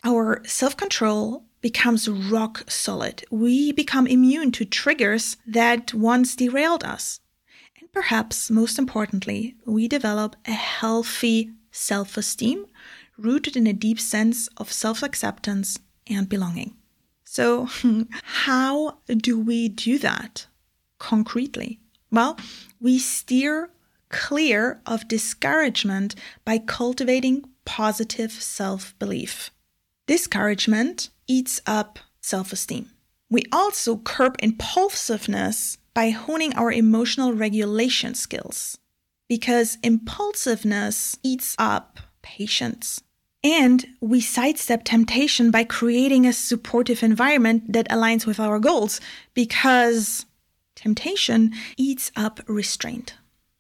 [0.05, 3.25] our self control becomes rock solid.
[3.31, 7.21] We become immune to triggers that once derailed us.
[7.95, 12.67] Perhaps most importantly, we develop a healthy self esteem
[13.17, 15.79] rooted in a deep sense of self acceptance
[16.09, 16.75] and belonging.
[17.25, 17.69] So,
[18.23, 20.47] how do we do that
[20.99, 21.79] concretely?
[22.11, 22.37] Well,
[22.81, 23.71] we steer
[24.09, 29.53] clear of discouragement by cultivating positive self belief.
[30.09, 32.91] Discouragement eats up self esteem.
[33.31, 38.79] We also curb impulsiveness by honing our emotional regulation skills
[39.29, 43.01] because impulsiveness eats up patience.
[43.43, 49.01] And we sidestep temptation by creating a supportive environment that aligns with our goals
[49.35, 50.27] because
[50.75, 53.15] temptation eats up restraint.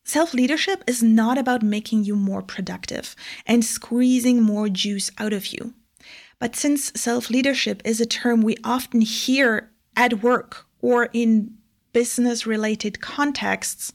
[0.04, 3.14] Self leadership is not about making you more productive
[3.46, 5.74] and squeezing more juice out of you.
[6.38, 11.56] But since self leadership is a term we often hear at work or in
[11.94, 13.92] business related contexts,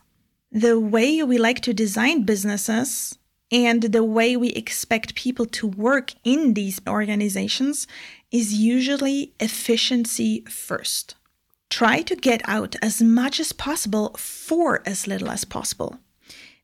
[0.51, 3.19] the way we like to design businesses
[3.51, 7.87] and the way we expect people to work in these organizations
[8.31, 11.15] is usually efficiency first.
[11.69, 15.99] Try to get out as much as possible for as little as possible.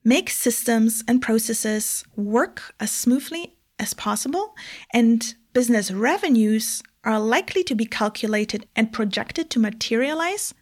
[0.03, 4.55] Make systems and processes work as smoothly as possible,
[4.93, 10.53] and business revenues are likely to be calculated and projected to materialize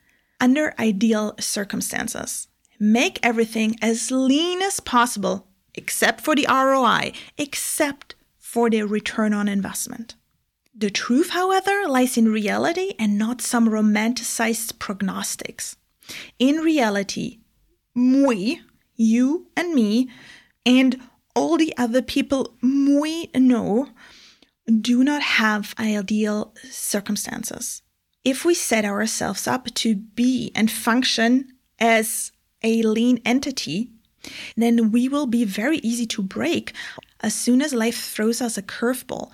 [0.43, 2.49] under ideal circumstances.
[2.77, 9.47] Make everything as lean as possible except for the ROI, except for the return on
[9.47, 10.15] investment.
[10.75, 15.77] The truth, however, lies in reality and not some romanticized prognostics.
[16.39, 17.39] In reality,
[17.95, 18.61] we,
[18.97, 20.09] you and me,
[20.65, 20.99] and
[21.35, 23.87] all the other people we know
[24.67, 27.82] do not have ideal circumstances.
[28.24, 31.49] If we set ourselves up to be and function
[31.80, 32.32] as
[32.63, 33.91] a lean entity,
[34.55, 36.74] then we will be very easy to break
[37.19, 39.32] as soon as life throws us a curveball.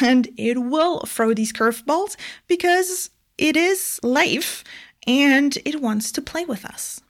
[0.00, 4.64] And it will throw these curveballs because it is life
[5.06, 7.00] and it wants to play with us.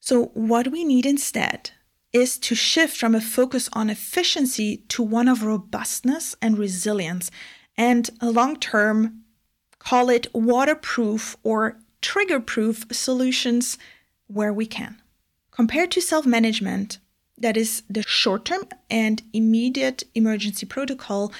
[0.00, 1.70] So, what we need instead
[2.12, 7.30] is to shift from a focus on efficiency to one of robustness and resilience,
[7.76, 9.22] and long term,
[9.78, 13.78] call it waterproof or trigger proof solutions
[14.26, 15.00] where we can.
[15.50, 16.98] Compared to self management,
[17.36, 21.32] that is the short term and immediate emergency protocol,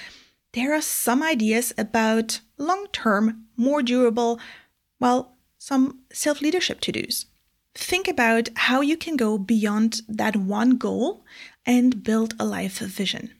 [0.53, 4.41] there are some ideas about long term, more durable,
[5.01, 7.27] well, some self leadership to dos.
[7.75, 11.25] Think about how you can go beyond that one goal
[11.65, 13.31] and build a life vision.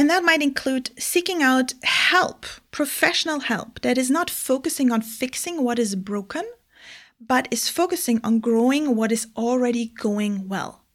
[0.00, 5.62] And that might include seeking out help, professional help that is not focusing on fixing
[5.62, 6.44] what is broken,
[7.20, 10.86] but is focusing on growing what is already going well.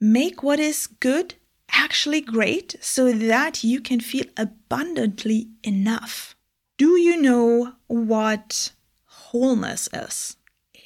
[0.00, 1.34] Make what is good
[1.72, 6.36] actually great so that you can feel abundantly enough.
[6.78, 8.70] Do you know what
[9.06, 10.36] wholeness is?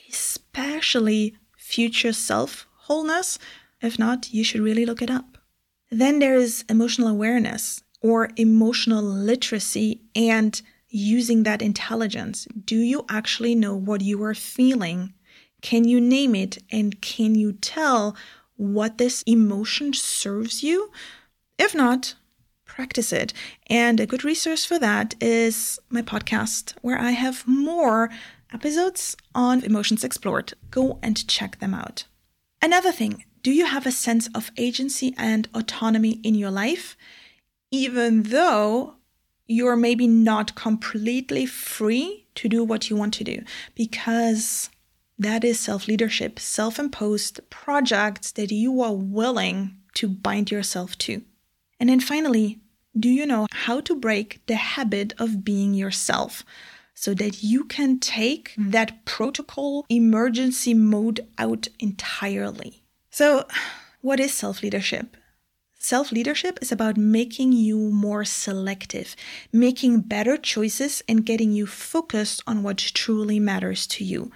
[0.09, 3.39] Especially future self wholeness.
[3.83, 5.38] If not, you should really look it up.
[5.91, 12.47] Then there is emotional awareness or emotional literacy and using that intelligence?
[12.65, 15.15] Do you actually know what you are feeling?
[15.61, 16.59] Can you name it?
[16.71, 18.17] And can you tell
[18.57, 20.91] what this emotion serves you?
[21.59, 22.15] If not,
[22.65, 23.33] practice it.
[23.69, 28.11] And a good resource for that is my podcast, where I have more
[28.53, 30.55] episodes on emotions explored.
[30.71, 32.05] Go and check them out.
[32.63, 36.99] Another thing do you have a sense of agency and autonomy in your life?
[37.71, 38.97] Even though
[39.47, 43.43] you're maybe not completely free to do what you want to do
[43.75, 44.69] because
[45.19, 51.23] that is self leadership, self imposed projects that you are willing to bind yourself to.
[51.81, 52.59] And then finally,
[53.01, 56.45] do you know how to break the habit of being yourself
[56.93, 62.83] so that you can take that protocol emergency mode out entirely?
[63.19, 63.49] So,
[64.01, 65.17] what is self leadership?
[65.77, 69.17] Self leadership is about making you more selective,
[69.53, 74.31] making better choices, and getting you focused on what truly matters to you.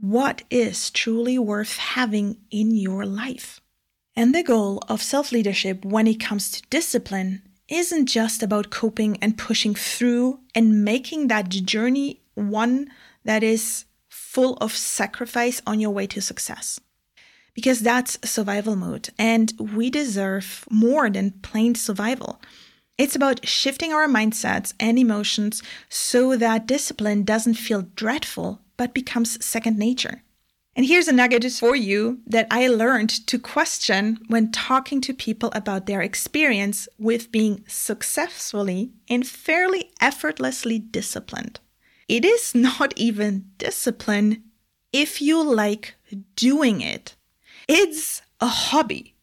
[0.00, 3.60] What is truly worth having in your life?
[4.16, 9.16] And the goal of self leadership when it comes to discipline isn't just about coping
[9.22, 12.90] and pushing through and making that journey one
[13.24, 16.80] that is full of sacrifice on your way to success
[17.54, 22.40] because that's survival mode and we deserve more than plain survival.
[22.98, 29.44] It's about shifting our mindsets and emotions so that discipline doesn't feel dreadful but becomes
[29.44, 30.22] second nature.
[30.74, 35.50] And here's a nugget for you that I learned to question when talking to people
[35.54, 41.60] about their experience with being successfully and fairly effortlessly disciplined.
[42.08, 44.44] It is not even discipline
[44.92, 45.94] if you like
[46.36, 47.16] doing it.
[47.68, 49.14] It's a hobby,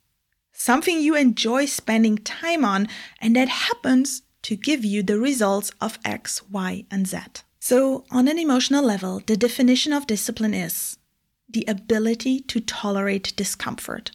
[0.54, 2.88] something you enjoy spending time on,
[3.20, 7.20] and that happens to give you the results of X, Y, and Z.
[7.60, 10.98] So, on an emotional level, the definition of discipline is
[11.50, 14.12] the ability to tolerate discomfort.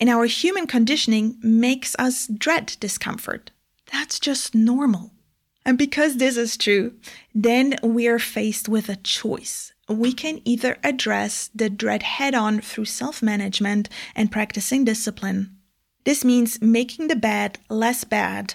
[0.00, 3.50] And our human conditioning makes us dread discomfort.
[3.92, 5.12] That's just normal.
[5.64, 6.94] And because this is true,
[7.34, 9.72] then we are faced with a choice.
[9.88, 15.56] We can either address the dread head on through self management and practicing discipline.
[16.04, 18.54] This means making the bad less bad,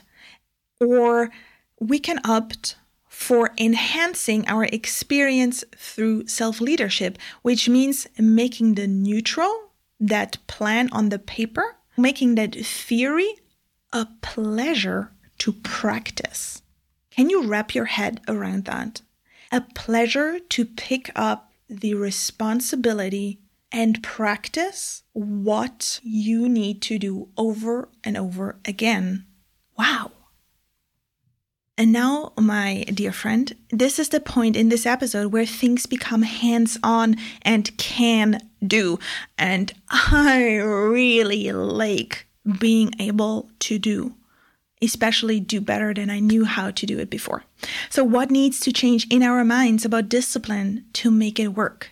[0.79, 1.31] or
[1.79, 2.75] we can opt
[3.07, 11.09] for enhancing our experience through self leadership, which means making the neutral, that plan on
[11.09, 13.35] the paper, making that theory
[13.91, 16.61] a pleasure to practice.
[17.11, 19.01] Can you wrap your head around that?
[19.53, 23.39] A pleasure to pick up the responsibility
[23.71, 29.27] and practice what you need to do over and over again.
[29.77, 30.11] Wow.
[31.77, 36.23] And now, my dear friend, this is the point in this episode where things become
[36.23, 38.97] hands on and can do.
[39.37, 42.25] And I really like
[42.59, 44.15] being able to do
[44.83, 47.43] especially do better than I knew how to do it before.
[47.89, 51.91] So, what needs to change in our minds about discipline to make it work?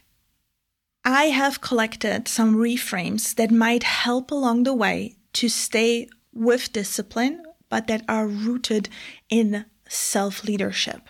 [1.03, 7.43] I have collected some reframes that might help along the way to stay with discipline,
[7.69, 8.89] but that are rooted
[9.29, 11.09] in self leadership.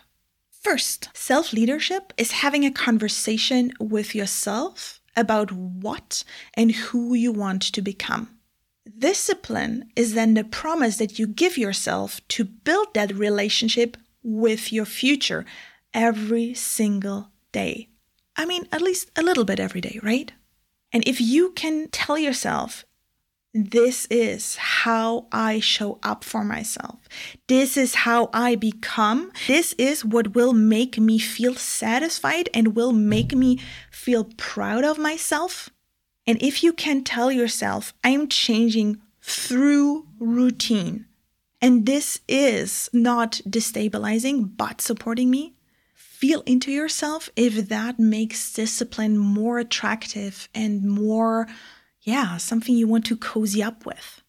[0.51, 6.23] First, self leadership is having a conversation with yourself about what
[6.53, 8.37] and who you want to become.
[9.01, 14.85] Discipline is then the promise that you give yourself to build that relationship with your
[14.85, 15.43] future
[15.91, 17.89] every single day.
[18.35, 20.31] I mean, at least a little bit every day, right?
[20.93, 22.85] And if you can tell yourself,
[23.55, 26.99] this is how I show up for myself.
[27.47, 29.31] This is how I become.
[29.47, 34.99] This is what will make me feel satisfied and will make me feel proud of
[34.99, 35.71] myself.
[36.27, 41.05] And if you can tell yourself, I'm changing through routine,
[41.61, 45.55] and this is not destabilizing but supporting me,
[45.93, 51.47] feel into yourself if that makes discipline more attractive and more,
[52.01, 54.21] yeah, something you want to cozy up with.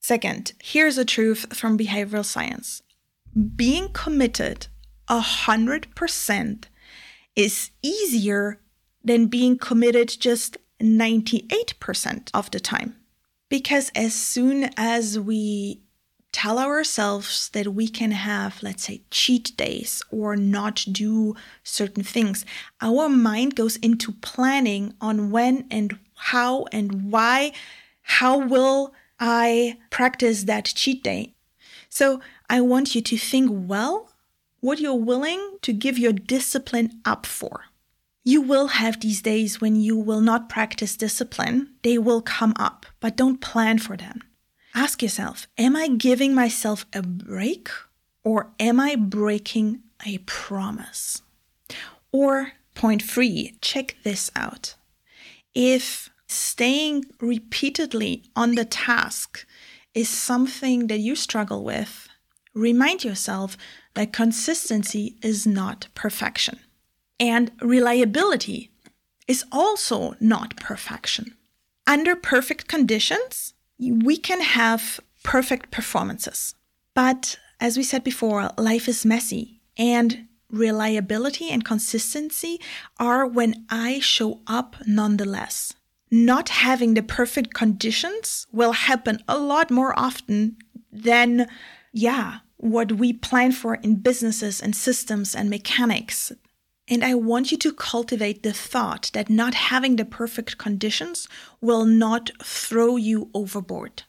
[0.00, 2.82] Second, here's a truth from behavioral science
[3.56, 4.68] being committed
[5.08, 6.64] 100%
[7.34, 8.60] is easier
[9.02, 12.96] than being committed just 98% of the time.
[13.48, 15.80] Because as soon as we
[16.32, 22.44] tell ourselves that we can have, let's say, cheat days or not do certain things,
[22.80, 27.52] our mind goes into planning on when and how and why,
[28.02, 31.34] how will I practice that cheat day.
[31.88, 32.20] So
[32.50, 34.10] I want you to think well
[34.60, 37.66] what you're willing to give your discipline up for.
[38.26, 41.74] You will have these days when you will not practice discipline.
[41.82, 44.22] They will come up, but don't plan for them.
[44.74, 47.68] Ask yourself Am I giving myself a break
[48.24, 51.20] or am I breaking a promise?
[52.12, 54.74] Or point three, check this out.
[55.54, 59.46] If staying repeatedly on the task
[59.92, 62.08] is something that you struggle with,
[62.54, 63.58] remind yourself
[63.92, 66.58] that consistency is not perfection.
[67.18, 68.70] And reliability
[69.26, 71.36] is also not perfection.
[71.86, 76.54] Under perfect conditions, we can have perfect performances.
[76.94, 82.60] But as we said before, life is messy and reliability and consistency
[82.98, 85.74] are when I show up nonetheless.
[86.10, 90.56] Not having the perfect conditions will happen a lot more often
[90.92, 91.48] than,
[91.92, 96.32] yeah, what we plan for in businesses and systems and mechanics.
[96.86, 101.26] And I want you to cultivate the thought that not having the perfect conditions
[101.60, 104.02] will not throw you overboard.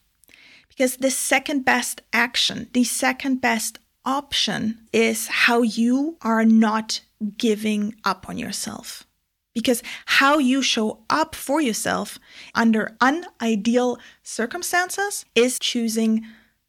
[0.67, 6.99] Because the second best action, the second best option is how you are not
[7.37, 9.07] giving up on yourself.
[9.53, 12.19] Because how you show up for yourself
[12.53, 16.25] under unideal circumstances is choosing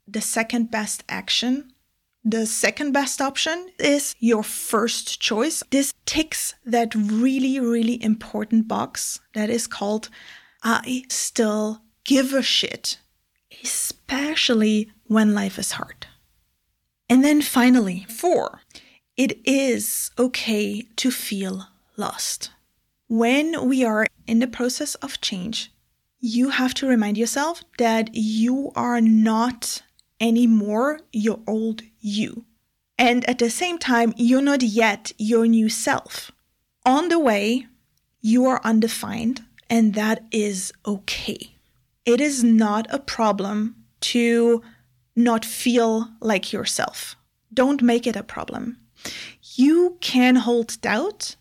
[0.06, 1.72] the second best action
[2.26, 5.62] the second best option is your first choice.
[5.70, 10.08] This ticks that really, really important box that is called
[10.60, 12.98] I still give a shit,
[13.62, 16.08] especially when life is hard.
[17.08, 18.60] And then finally, four,
[19.16, 22.50] it is okay to feel lost.
[23.06, 25.70] When we are in the process of change,
[26.18, 29.82] you have to remind yourself that you are not
[30.20, 32.44] anymore your old you.
[32.98, 36.32] And at the same time, you're not yet your new self.
[36.84, 37.66] On the way,
[38.20, 41.54] you are undefined, and that is okay.
[42.04, 43.74] It is not a problem
[44.12, 44.62] to
[45.16, 47.16] not feel like yourself.
[47.52, 48.78] Don't make it a problem.
[49.54, 51.36] You can hold doubt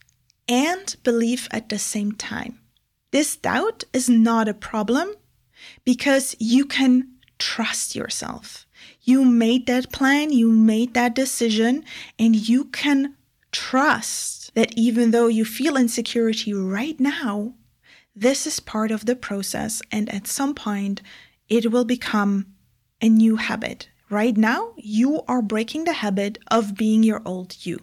[0.48, 2.60] and belief at the same time.
[3.12, 5.14] This doubt is not a problem
[5.84, 8.65] because you can trust yourself.
[9.08, 11.86] You made that plan, you made that decision,
[12.18, 13.16] and you can
[13.52, 17.54] trust that even though you feel insecurity right now,
[18.16, 21.04] this is part of the process, and at some point,
[21.48, 22.48] it will become
[23.00, 23.90] a new habit.
[24.10, 27.82] Right now, you are breaking the habit of being your old you.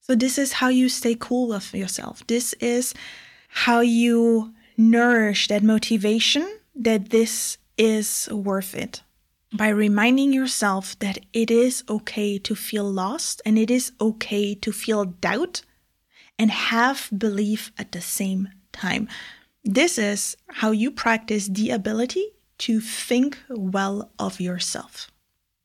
[0.00, 2.26] So, this is how you stay cool with yourself.
[2.26, 2.94] This is
[3.48, 9.02] how you nourish that motivation that this is worth it
[9.52, 14.72] by reminding yourself that it is okay to feel lost and it is okay to
[14.72, 15.62] feel doubt
[16.38, 19.08] and have belief at the same time.
[19.64, 25.10] This is how you practice the ability to think well of yourself.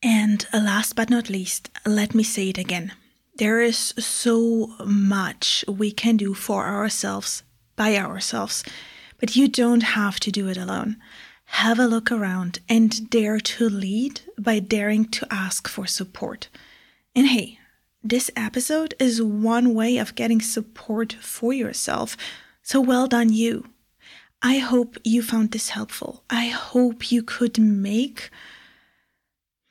[0.01, 2.93] And last but not least, let me say it again.
[3.37, 7.43] There is so much we can do for ourselves
[7.75, 8.63] by ourselves,
[9.19, 10.97] but you don't have to do it alone.
[11.59, 16.49] Have a look around and dare to lead by daring to ask for support.
[17.15, 17.59] And hey,
[18.03, 22.17] this episode is one way of getting support for yourself.
[22.61, 23.69] So well done, you.
[24.41, 26.23] I hope you found this helpful.
[26.29, 28.29] I hope you could make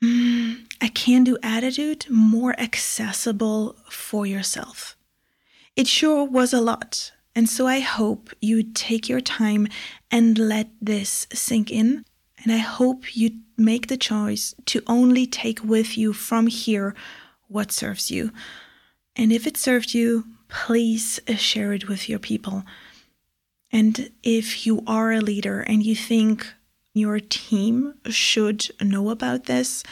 [0.02, 4.96] mm, a can do attitude more accessible for yourself.
[5.76, 9.66] It sure was a lot, and so I hope you take your time
[10.10, 12.04] and let this sink in.
[12.42, 16.94] And I hope you make the choice to only take with you from here
[17.48, 18.32] what serves you.
[19.16, 22.64] And if it served you, please share it with your people.
[23.72, 26.46] And if you are a leader and you think
[26.92, 29.82] your team should know about this,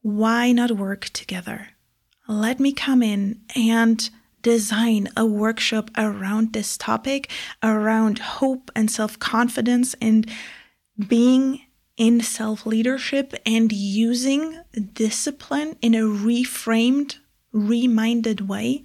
[0.00, 1.68] why not work together?
[2.26, 4.08] Let me come in and
[4.42, 7.30] design a workshop around this topic,
[7.62, 10.30] around hope and self confidence and
[11.08, 11.60] being
[11.96, 14.60] in self leadership and using
[14.92, 17.18] discipline in a reframed,
[17.52, 18.82] reminded way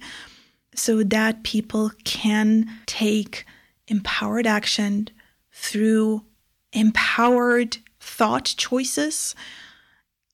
[0.74, 3.44] so that people can take
[3.88, 5.08] empowered action
[5.52, 6.24] through
[6.72, 9.34] empowered thought choices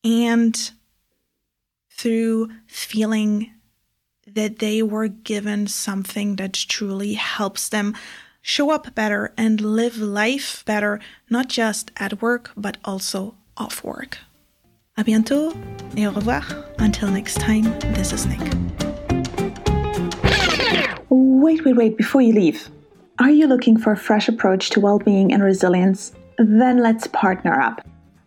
[0.03, 0.73] and
[1.91, 3.54] through feeling
[4.35, 7.95] that they were given something that truly helps them
[8.43, 14.19] show up better and live life better, not just at work, but also off work.
[14.97, 15.57] À bientôt
[15.97, 16.45] et au revoir.
[16.79, 17.65] Until next time,
[17.95, 18.41] this is Nick.
[21.09, 22.69] Wait, wait, wait, before you leave.
[23.19, 26.13] Are you looking for a fresh approach to well being and resilience?
[26.39, 27.81] Then let's partner up.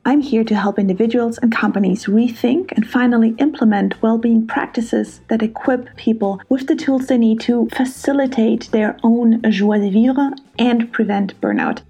[0.07, 5.43] I'm here to help individuals and companies rethink and finally implement well being practices that
[5.43, 10.93] equip people with the tools they need to facilitate their own joie de vivre and
[10.93, 11.81] prevent burnout.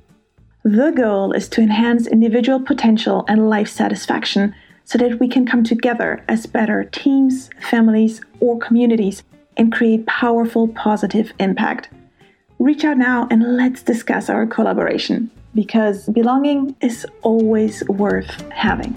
[0.63, 5.63] The goal is to enhance individual potential and life satisfaction so that we can come
[5.63, 9.21] together as better teams, families, or communities
[9.57, 11.89] and create powerful positive impact.
[12.57, 18.93] Reach out now and let's discuss our collaboration because belonging is always worth having.